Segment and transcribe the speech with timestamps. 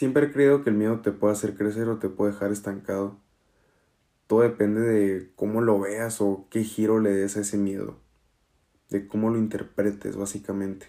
[0.00, 3.18] Siempre he creído que el miedo te puede hacer crecer o te puede dejar estancado.
[4.28, 7.98] Todo depende de cómo lo veas o qué giro le des a ese miedo.
[8.88, 10.86] De cómo lo interpretes, básicamente.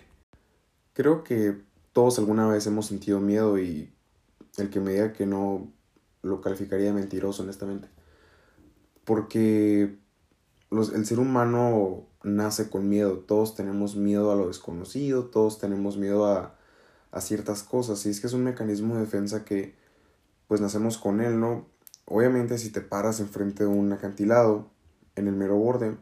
[0.94, 1.62] Creo que
[1.92, 3.92] todos alguna vez hemos sentido miedo y
[4.58, 5.70] el que me diga que no
[6.22, 7.90] lo calificaría de mentiroso, honestamente.
[9.04, 9.98] Porque
[10.72, 13.18] el ser humano nace con miedo.
[13.18, 16.55] Todos tenemos miedo a lo desconocido, todos tenemos miedo a,
[17.12, 18.05] a ciertas cosas.
[18.05, 19.76] Y es que es un mecanismo de defensa que
[20.48, 21.68] pues nacemos con él, ¿no?
[22.06, 24.70] Obviamente si te paras enfrente de un acantilado,
[25.16, 25.98] en el mero borde,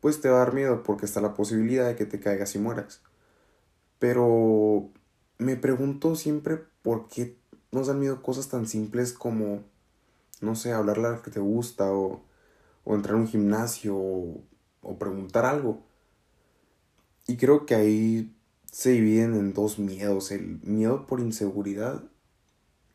[0.00, 2.58] pues te va a dar miedo porque está la posibilidad de que te caigas y
[2.58, 3.02] mueras.
[3.98, 4.90] Pero
[5.38, 7.36] me pregunto siempre por qué
[7.72, 9.64] nos dan miedo cosas tan simples como,
[10.40, 12.22] no sé, hablarle a la que te gusta o,
[12.84, 14.42] o entrar a un gimnasio o,
[14.82, 15.82] o preguntar algo.
[17.26, 18.34] Y creo que ahí
[18.70, 22.04] se dividen en dos miedos, el miedo por inseguridad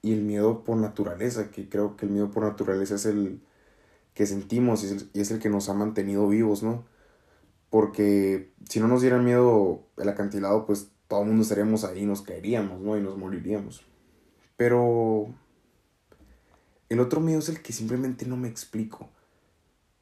[0.01, 3.41] y el miedo por naturaleza, que creo que el miedo por naturaleza es el
[4.13, 6.85] que sentimos y es el, que nos ha mantenido vivos, ¿no?
[7.69, 12.21] Porque si no nos diera miedo el acantilado, pues todo el mundo estaríamos ahí, nos
[12.21, 12.97] caeríamos, ¿no?
[12.97, 13.83] Y nos moriríamos.
[14.55, 15.33] Pero
[16.89, 19.09] el otro miedo es el que simplemente no me explico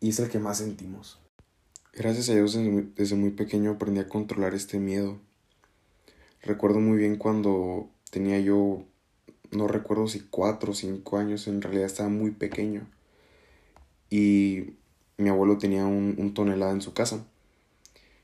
[0.02, 1.20] y es el que más sentimos.
[1.94, 2.58] Gracias a Dios
[2.96, 5.20] desde muy pequeño aprendí a controlar este miedo
[6.44, 8.84] Recuerdo muy bien cuando tenía yo,
[9.52, 12.88] no recuerdo si cuatro o cinco años, en realidad estaba muy pequeño.
[14.10, 14.74] Y
[15.18, 17.26] mi abuelo tenía un, tonelada en su casa.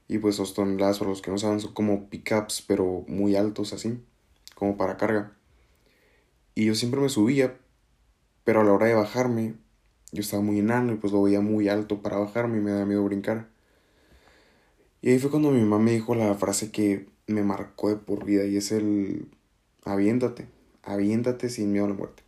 [0.07, 3.73] Y pues los toneladas, para los que no saben, son como pickups, pero muy altos
[3.73, 3.99] así,
[4.55, 5.33] como para carga.
[6.55, 7.55] Y yo siempre me subía,
[8.43, 9.53] pero a la hora de bajarme,
[10.11, 12.85] yo estaba muy enano y pues lo veía muy alto para bajarme y me da
[12.85, 13.47] miedo brincar.
[15.03, 18.25] Y ahí fue cuando mi mamá me dijo la frase que me marcó de por
[18.25, 19.29] vida y es el
[19.83, 20.47] aviéntate,
[20.83, 22.23] aviéntate sin miedo a la muerte.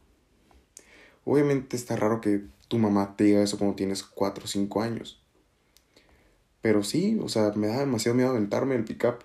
[1.26, 5.22] Obviamente está raro que tu mamá te diga eso cuando tienes 4 o 5 años.
[6.62, 9.20] Pero sí, o sea, me da demasiado miedo aventarme el pickup.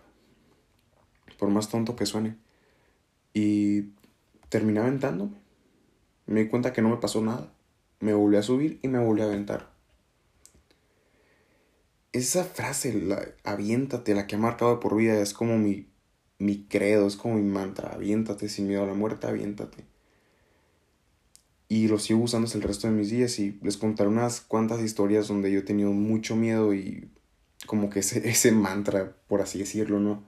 [1.39, 2.37] Por más tonto que suene.
[3.33, 3.89] Y
[4.49, 5.37] terminé aventándome.
[6.27, 7.53] Me di cuenta que no me pasó nada.
[8.01, 9.74] Me volví a subir y me volví a aventar
[12.15, 15.89] esa frase, la, aviéntate, la que ha marcado por vida, es como mi,
[16.39, 19.85] mi credo, es como mi mantra, aviéntate sin miedo a la muerte, aviéntate.
[21.69, 24.81] Y lo sigo usando hasta el resto de mis días y les contaré unas cuantas
[24.81, 27.11] historias donde yo he tenido mucho miedo y
[27.67, 30.23] como que ese, ese mantra, por así decirlo, ¿no?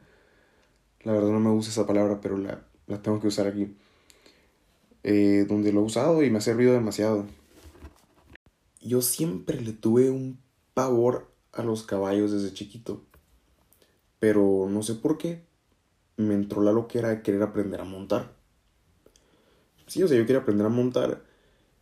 [1.05, 3.77] La verdad no me gusta esa palabra, pero la, la tengo que usar aquí.
[5.05, 7.27] Eh, donde lo he usado y me ha servido demasiado.
[8.81, 10.41] Yo siempre le tuve un
[10.75, 13.03] pavor a los caballos desde chiquito.
[14.19, 15.45] Pero no sé por qué
[16.17, 18.35] me entró la loquera de querer aprender a montar.
[19.87, 21.23] Sí, o sea, yo quería aprender a montar.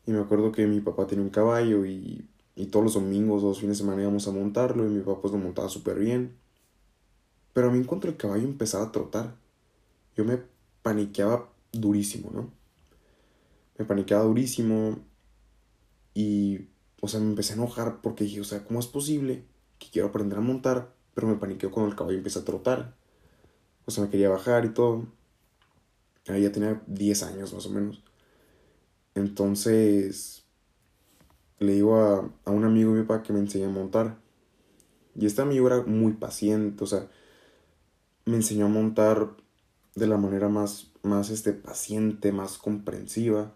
[0.06, 3.60] Y me acuerdo que mi papá tenía un caballo y, y todos los domingos, los
[3.60, 6.36] fines de semana íbamos a montarlo y mi papá pues lo montaba súper bien.
[7.52, 9.36] Pero a mí en cuanto el caballo empezaba a trotar,
[10.16, 10.40] yo me
[10.82, 12.50] paniqueaba durísimo, ¿no?
[13.78, 14.98] Me paniqueaba durísimo
[16.12, 16.68] y,
[17.00, 19.44] o sea, me empecé a enojar porque dije, o sea, ¿cómo es posible
[19.90, 22.94] quiero aprender a montar, pero me paniqueo cuando el caballo empieza a trotar.
[23.86, 25.06] O sea, me quería bajar y todo.
[26.28, 28.02] Ahí ya tenía 10 años más o menos.
[29.14, 30.44] Entonces,
[31.58, 34.18] le digo a, un amigo de mi papá que me enseñe a montar.
[35.14, 37.08] Y este amigo era muy paciente, o sea,
[38.24, 39.36] me enseñó a montar
[39.94, 43.54] de la manera más, más este, paciente, más comprensiva.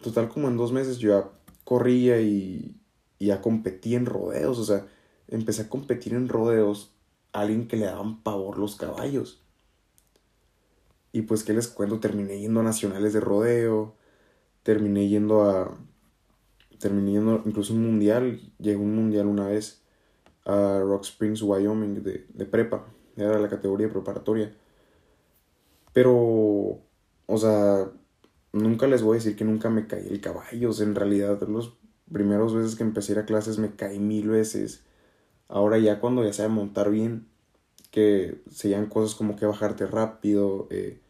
[0.00, 1.30] Total, como en dos meses yo ya
[1.64, 2.80] corría y,
[3.18, 4.86] y ya competía en rodeos, o sea,
[5.28, 6.92] empecé a competir en rodeos
[7.32, 9.42] a alguien que le daban pavor los caballos.
[11.12, 12.00] Y pues, ¿qué les cuento?
[12.00, 13.94] Terminé yendo a nacionales de rodeo,
[14.62, 15.76] terminé yendo a...
[16.78, 19.80] Terminé yendo incluso un mundial, llegué un mundial una vez
[20.44, 24.54] a Rock Springs, Wyoming, de, de prepa, era la categoría preparatoria.
[25.94, 26.82] Pero,
[27.26, 27.90] o sea,
[28.52, 31.40] nunca les voy a decir que nunca me caí el caballo, o sea, en realidad
[31.48, 31.78] los
[32.12, 34.84] primeros veces que empecé a ir a clases me caí mil veces
[35.48, 37.28] Ahora ya cuando ya sabe montar bien,
[37.90, 41.00] que sean cosas como que bajarte rápido, eh,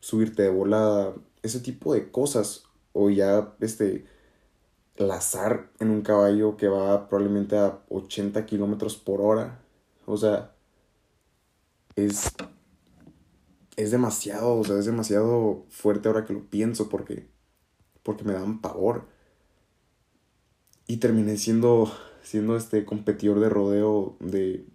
[0.00, 2.64] subirte de volada, ese tipo de cosas.
[2.92, 4.06] O ya este
[4.96, 9.62] lazar en un caballo que va probablemente a 80 kilómetros por hora.
[10.06, 10.54] O sea,
[11.96, 12.32] es,
[13.76, 17.28] es demasiado, o sea, es demasiado fuerte ahora que lo pienso porque,
[18.02, 19.06] porque me dan pavor.
[20.86, 21.90] Y terminé siendo
[22.26, 24.66] siendo este competidor de rodeo de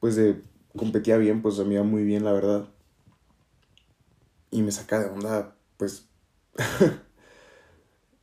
[0.00, 0.42] pues de
[0.76, 2.68] competía bien, pues a mí iba muy bien la verdad.
[4.50, 6.08] Y me saca de onda pues,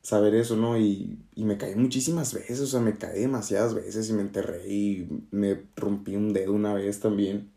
[0.02, 0.78] saber eso, ¿no?
[0.80, 4.68] Y, y me caí muchísimas veces, o sea, me caí demasiadas veces y me enterré
[4.68, 7.52] y me rompí un dedo una vez también.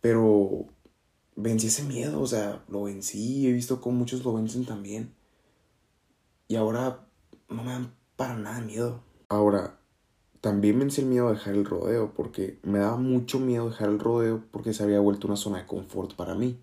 [0.00, 0.66] Pero
[1.36, 5.14] vencí ese miedo, o sea, lo vencí, he visto cómo muchos lo vencen también.
[6.48, 7.06] Y ahora
[7.48, 9.11] no me dan para nada miedo.
[9.32, 9.78] Ahora,
[10.42, 13.98] también vencí el miedo a dejar el rodeo, porque me daba mucho miedo dejar el
[13.98, 16.60] rodeo porque se había vuelto una zona de confort para mí.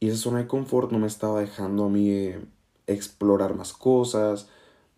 [0.00, 2.44] Y esa zona de confort no me estaba dejando a mí eh,
[2.88, 4.48] explorar más cosas,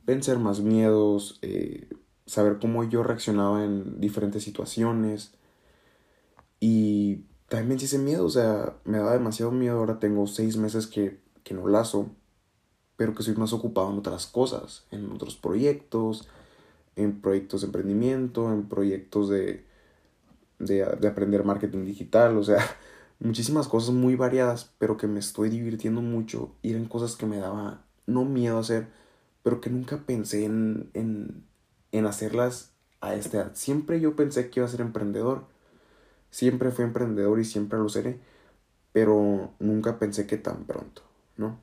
[0.07, 1.87] vencer más miedos, eh,
[2.25, 5.33] saber cómo yo reaccionaba en diferentes situaciones.
[6.61, 9.79] Y también vencí ese miedo, o sea, me daba demasiado miedo.
[9.79, 12.09] Ahora tengo seis meses que, que no lazo,
[12.97, 16.27] pero que soy más ocupado en otras cosas, en otros proyectos,
[16.97, 19.65] en proyectos de emprendimiento, en proyectos de,
[20.59, 22.59] de, de aprender marketing digital, o sea,
[23.21, 27.39] muchísimas cosas muy variadas, pero que me estoy divirtiendo mucho y eran cosas que me
[27.39, 28.89] daba no miedo hacer,
[29.43, 31.45] pero que nunca pensé en, en,
[31.93, 33.53] en hacerlas a esta edad.
[33.55, 35.47] Siempre yo pensé que iba a ser emprendedor
[36.31, 38.21] Siempre fui emprendedor y siempre lo seré,
[38.93, 41.03] pero nunca pensé que tan pronto,
[41.37, 41.61] ¿no?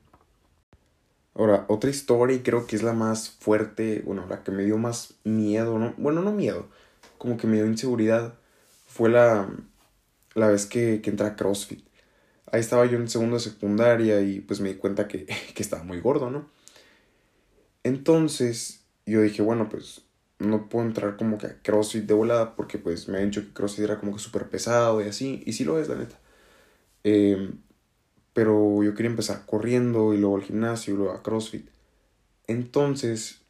[1.38, 4.78] Ahora, otra historia y creo que es la más fuerte, bueno, la que me dio
[4.78, 5.94] más miedo, ¿no?
[5.98, 6.68] Bueno, no miedo,
[7.18, 8.34] como que me dio inseguridad,
[8.86, 9.48] fue la,
[10.34, 11.86] la vez que, que entré a CrossFit.
[12.52, 15.84] Ahí estaba yo en segundo de secundaria y pues me di cuenta que, que estaba
[15.84, 16.50] muy gordo, ¿no?
[17.84, 20.02] Entonces yo dije, bueno, pues
[20.38, 23.52] no puedo entrar como que a CrossFit de volada porque pues me han dicho que
[23.52, 26.18] CrossFit era como que súper pesado y así, y sí lo es, la neta.
[27.04, 27.60] Em,
[28.38, 31.68] pero yo quería empezar corriendo y luego al gimnasio y luego a CrossFit.
[32.46, 33.40] Entonces,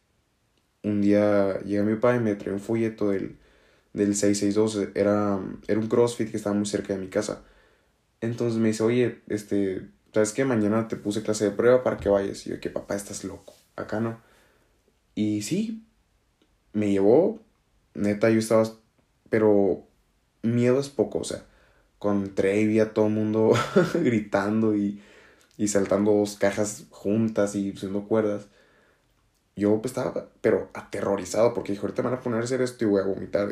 [0.83, 3.37] un día llega mi papá y me trae un folleto del,
[3.93, 7.43] del 662, era, era un CrossFit que estaba muy cerca de mi casa.
[8.23, 10.47] Entonces me dice, oye, este, ¿sabes qué?
[10.47, 12.47] Mañana te puse clase de prueba para que vayas.
[12.47, 13.53] Y yo, que papá, estás loco.
[13.77, 14.23] Acá no.
[15.15, 15.85] Y sí,
[16.73, 17.43] me llevó,
[17.93, 18.65] neta, yo estaba,
[19.29, 19.87] pero
[20.43, 21.45] miedo es poco, o sea,
[21.99, 23.53] con Trey vi a todo mundo
[23.95, 25.03] gritando y,
[25.57, 28.49] y saltando dos cajas juntas y haciendo cuerdas.
[29.57, 32.85] Yo pues, estaba, pero aterrorizado, porque dije, ahorita me van a poner a hacer esto
[32.85, 33.49] y voy a vomitar.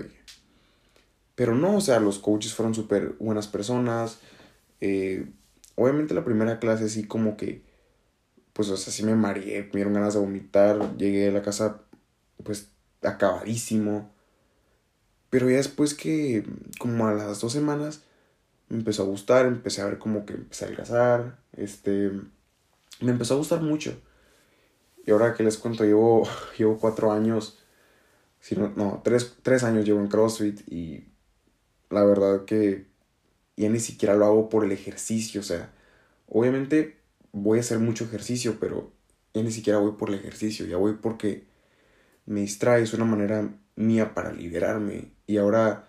[1.34, 4.20] Pero no, o sea, los coaches fueron súper buenas personas.
[4.80, 5.28] Eh,
[5.74, 7.64] obviamente la primera clase sí como que,
[8.52, 10.96] pues, o sea, sí me mareé, me dieron ganas de vomitar.
[10.96, 11.82] Llegué a la casa,
[12.44, 12.70] pues,
[13.02, 14.10] acabadísimo.
[15.28, 16.44] Pero ya después que,
[16.78, 18.05] como a las dos semanas,
[18.68, 22.10] me empezó a gustar, empecé a ver como que empecé a adelgazar, este,
[23.00, 24.00] me empezó a gustar mucho.
[25.04, 26.28] Y ahora que les cuento, llevo,
[26.58, 27.58] llevo cuatro años,
[28.40, 31.08] si no, no tres, tres años llevo en CrossFit y
[31.90, 32.86] la verdad que
[33.56, 35.72] ya ni siquiera lo hago por el ejercicio, o sea,
[36.28, 36.98] obviamente
[37.32, 38.92] voy a hacer mucho ejercicio, pero
[39.34, 41.44] ya ni siquiera voy por el ejercicio, ya voy porque
[42.26, 45.12] me distrae, es una manera mía para liberarme.
[45.26, 45.88] Y ahora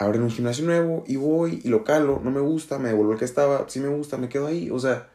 [0.00, 3.18] abren un gimnasio nuevo y voy y lo calo, no me gusta, me devuelvo al
[3.18, 4.70] que estaba, si me gusta, me quedo ahí.
[4.70, 5.10] O sea,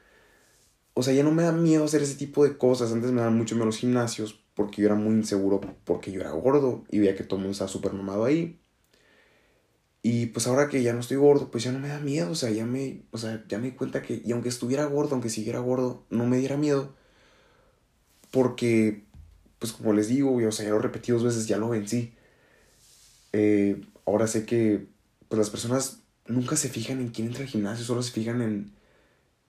[0.94, 2.92] o sea, ya no me da miedo hacer ese tipo de cosas.
[2.92, 6.32] Antes me daban mucho miedo los gimnasios porque yo era muy inseguro porque yo era
[6.32, 8.60] gordo y veía que todo el mundo estaba súper mamado ahí.
[10.04, 12.36] Y pues ahora que ya no estoy gordo, pues ya no me da miedo, o
[12.36, 15.30] sea, ya me, o sea, ya me di cuenta que, y aunque estuviera gordo, aunque
[15.30, 16.94] siguiera gordo, no me diera miedo.
[18.32, 19.04] Porque
[19.60, 22.14] pues como les digo, o sea, ya lo repetí dos veces, ya lo vencí.
[23.34, 24.88] Eh, ahora sé que
[25.30, 28.74] pues las personas nunca se fijan en quién entra al gimnasio, solo se fijan en,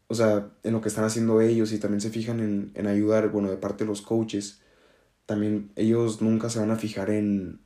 [0.08, 3.30] o sea, en lo que están haciendo ellos y también se fijan en, en ayudar,
[3.30, 4.60] bueno, de parte de los coaches.
[5.26, 7.60] También ellos nunca se van a fijar en,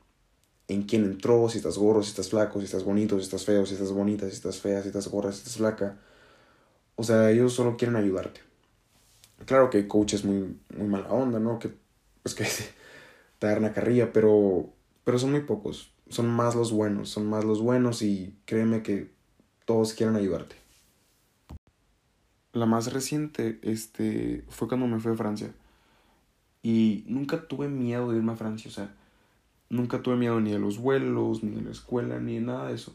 [0.69, 3.67] en quién entró, si estás gordo, si estás flaco, si estás bonito, si estás feo,
[3.67, 5.99] si estás bonita, si estás fea, si estás gorda, si estás flaca.
[6.97, 8.41] O sea, ellos solo quieren ayudarte.
[9.47, 11.59] Claro que hay coaches muy, muy mala onda, ¿no?
[11.59, 11.73] Que
[12.23, 12.45] pues que
[13.39, 14.73] te dar una carrilla, pero,
[15.05, 15.93] pero son muy pocos.
[16.11, 19.11] Son más los buenos, son más los buenos y créeme que
[19.65, 20.57] todos quieren ayudarte.
[22.53, 25.55] La más reciente este, fue cuando me fui a Francia.
[26.65, 28.93] Y nunca tuve miedo de irme a Francia, o sea,
[29.69, 32.75] nunca tuve miedo ni de los vuelos, ni de la escuela, ni de nada de
[32.75, 32.95] eso.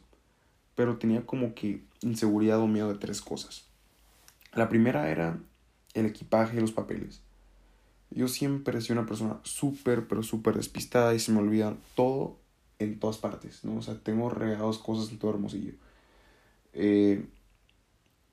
[0.76, 3.66] Pero tenía como que inseguridad o miedo de tres cosas.
[4.54, 5.40] La primera era
[5.94, 7.22] el equipaje y los papeles.
[8.12, 12.38] Yo siempre he sido una persona súper, pero súper despistada y se me olvida todo
[12.80, 13.78] en todas partes, ¿no?
[13.78, 15.74] O sea, tengo regados cosas en todo Hermosillo.
[16.74, 17.26] Eh,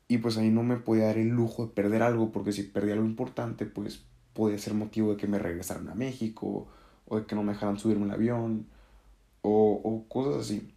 [0.09, 2.95] y pues ahí no me podía dar el lujo de perder algo, porque si perdía
[2.95, 4.03] algo importante, pues
[4.35, 6.69] podía ser motivo de que me regresaran a México,
[7.07, 8.67] o de que no me dejaran subirme al avión,
[9.43, 10.73] o, o cosas así.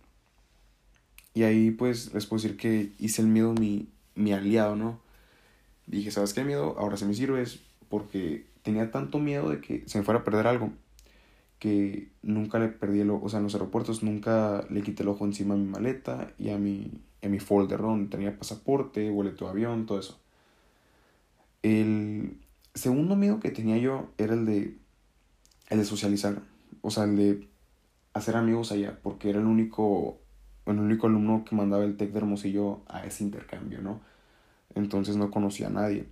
[1.34, 5.06] Y ahí pues les puedo decir que hice el miedo mi, mi aliado, ¿no?
[5.88, 6.76] dije, ¿sabes qué miedo?
[6.78, 10.48] Ahora se me sirves porque tenía tanto miedo de que se me fuera a perder
[10.48, 10.72] algo
[11.66, 15.10] que nunca le perdí el ojo, o sea, en los aeropuertos nunca le quité el
[15.10, 16.92] ojo encima a mi maleta y a mi,
[17.24, 20.20] a mi folder tenía pasaporte, boleto de avión, todo eso.
[21.64, 22.38] El
[22.76, 24.78] segundo miedo que tenía yo era el de,
[25.70, 26.40] el de socializar,
[26.84, 27.48] o sea, el de
[28.14, 30.20] hacer amigos allá, porque era el único,
[30.68, 34.02] el único alumno que mandaba el TEC de Hermosillo a ese intercambio, ¿no?
[34.76, 36.06] Entonces no conocía a nadie.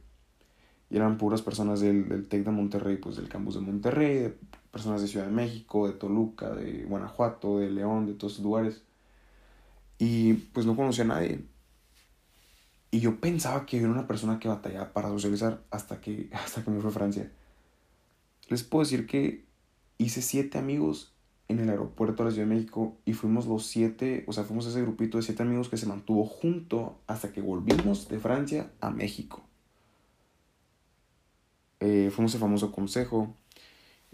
[0.93, 4.31] Y eran puras personas del, del TEC de Monterrey, pues del campus de Monterrey,
[4.71, 8.83] personas de Ciudad de México, de Toluca, de Guanajuato, de León, de todos esos lugares.
[9.97, 11.45] Y pues no conocía a nadie.
[12.91, 16.69] Y yo pensaba que era una persona que batallaba para socializar hasta que, hasta que
[16.69, 17.31] me fue a Francia.
[18.49, 19.45] Les puedo decir que
[19.97, 21.15] hice siete amigos
[21.47, 24.67] en el aeropuerto de la Ciudad de México y fuimos los siete, o sea, fuimos
[24.67, 28.91] ese grupito de siete amigos que se mantuvo junto hasta que volvimos de Francia a
[28.91, 29.41] México.
[31.85, 33.35] Eh, fuimos el famoso consejo,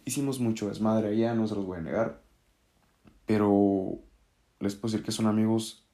[0.03, 2.19] Hicimos mucho desmadre allá, no se los voy a negar.
[3.27, 3.99] Pero
[4.59, 5.85] les puedo decir que son amigos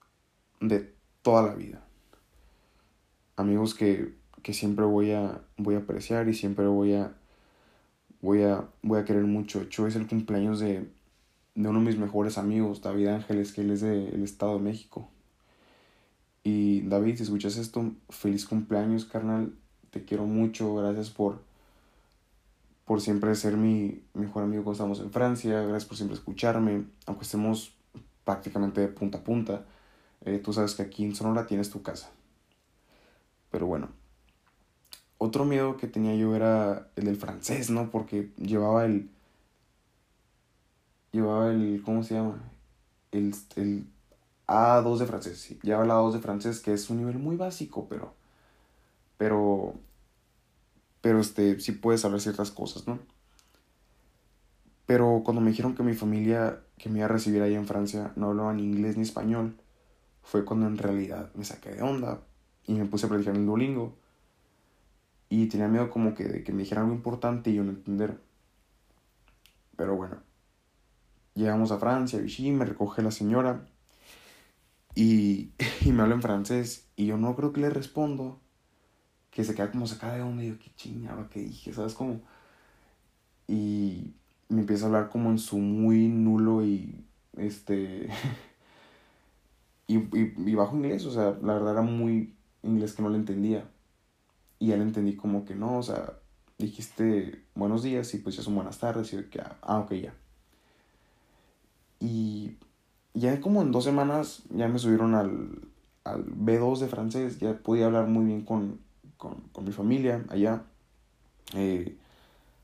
[0.61, 1.83] de toda la vida.
[3.35, 7.13] Amigos que, que siempre voy a, voy a apreciar y siempre voy a,
[8.21, 9.59] voy a, voy a querer mucho.
[9.59, 10.87] De hecho, es el cumpleaños de,
[11.55, 15.09] de uno de mis mejores amigos, David Ángeles, que él es del Estado de México.
[16.41, 19.53] Y David, si escuchas esto, feliz cumpleaños, carnal.
[19.89, 20.73] Te quiero mucho.
[20.75, 21.41] Gracias por,
[22.85, 27.23] por siempre ser mi mejor amigo cuando estamos en Francia, gracias por siempre escucharme, aunque
[27.23, 27.73] estemos
[28.23, 29.65] prácticamente de punta a punta,
[30.23, 32.11] eh, tú sabes que aquí en Sonora tienes tu casa.
[33.51, 33.89] Pero bueno,
[35.17, 37.89] otro miedo que tenía yo era el del francés, ¿no?
[37.89, 39.09] Porque llevaba el...
[41.11, 41.81] Llevaba el...
[41.85, 42.43] ¿Cómo se llama?
[43.11, 43.87] El, el
[44.47, 45.59] A2 de francés, sí.
[45.63, 48.13] Llevaba el A2 de francés, que es un nivel muy básico, pero...
[48.13, 48.24] Pero
[51.05, 52.97] pero este, sí puedes saber ciertas cosas, ¿no?
[54.87, 58.11] Pero cuando me dijeron que mi familia que me iba a recibir ahí en Francia
[58.15, 59.55] no hablaba ni inglés ni español,
[60.23, 62.21] fue cuando en realidad me saqué de onda
[62.65, 63.95] y me puse a practicar el Duolingo.
[65.29, 68.19] Y tenía miedo como que de que me dijeran algo importante y yo no entender.
[69.77, 70.23] Pero bueno,
[71.35, 73.67] llegamos a Francia, Vichy, me recoge la señora
[74.95, 78.41] y, y me habla en francés y yo no creo que le respondo
[79.35, 82.21] que se queda como sacada de onda y yo, qué chingada que dije, ¿sabes cómo?
[83.49, 84.13] Y
[84.47, 87.03] me empieza a hablar como en su muy nulo y,
[87.35, 88.09] este,
[89.87, 93.65] y, y, bajo inglés, o sea, la verdad era muy inglés que no le entendía.
[94.57, 96.13] Y ya le entendí como que no, o sea,
[96.57, 100.13] dijiste buenos días y pues ya son buenas tardes y que, ah, ok, ya.
[101.99, 102.55] Y
[103.13, 105.59] ya como en dos semanas ya me subieron al,
[106.05, 108.84] al B2 de francés, ya podía hablar muy bien con,
[109.51, 110.63] con, mi familia allá.
[111.53, 111.95] Eh,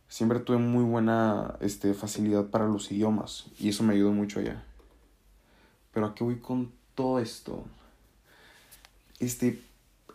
[0.08, 4.64] siempre tuve muy buena este, facilidad para los idiomas y eso me ayudó mucho allá.
[5.94, 7.64] Pero ¿a qué voy con todo esto?
[9.20, 9.62] Este,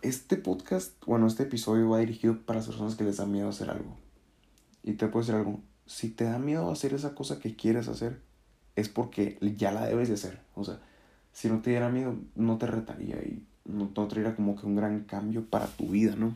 [0.02, 3.70] este podcast, bueno, este episodio va dirigido para las personas que les da miedo hacer
[3.70, 3.96] algo.
[4.82, 8.20] Y te puedo decir algo, si te da miedo hacer esa cosa que quieres hacer,
[8.74, 10.40] es porque ya la debes de hacer.
[10.54, 10.80] O sea,
[11.32, 14.76] si no te diera miedo, no te retaría y no, no traerá como que un
[14.76, 16.34] gran cambio para tu vida, ¿no?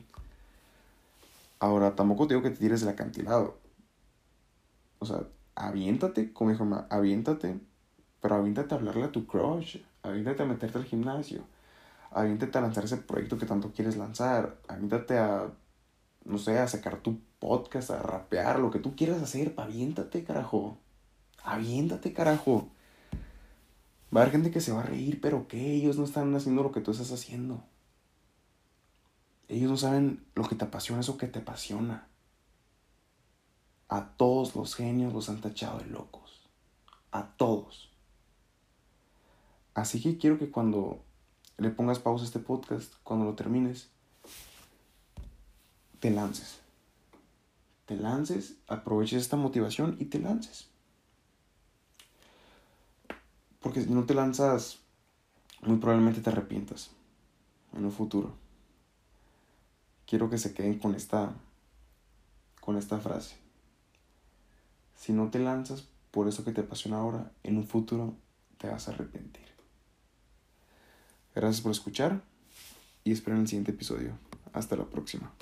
[1.58, 3.58] Ahora, tampoco te digo que te tires del acantilado.
[4.98, 7.58] O sea, aviéntate, como dijo mamá, aviéntate,
[8.20, 11.44] pero aviéntate a hablarle a tu crush, aviéntate a meterte al gimnasio,
[12.10, 15.50] aviéntate a lanzar ese proyecto que tanto quieres lanzar, aviéntate a,
[16.24, 20.78] no sé, a sacar tu podcast, a rapear, lo que tú quieras hacer, aviéntate, carajo.
[21.42, 22.68] Aviéntate, carajo.
[24.14, 26.62] Va a haber gente que se va a reír, pero que ellos no están haciendo
[26.62, 27.62] lo que tú estás haciendo.
[29.48, 32.08] Ellos no saben lo que te apasiona, eso que te apasiona.
[33.88, 36.48] A todos los genios los han tachado de locos.
[37.10, 37.90] A todos.
[39.74, 41.02] Así que quiero que cuando
[41.58, 43.90] le pongas pausa a este podcast, cuando lo termines,
[46.00, 46.60] te lances.
[47.86, 50.69] Te lances, aproveches esta motivación y te lances.
[53.60, 54.78] Porque si no te lanzas,
[55.62, 56.90] muy probablemente te arrepientas
[57.74, 58.34] en un futuro.
[60.06, 61.32] Quiero que se queden con esta
[62.60, 63.36] con esta frase.
[64.96, 68.14] Si no te lanzas por eso que te apasiona ahora, en un futuro
[68.58, 69.46] te vas a arrepentir.
[71.34, 72.20] Gracias por escuchar
[73.04, 74.12] y espero en el siguiente episodio.
[74.52, 75.32] Hasta la próxima.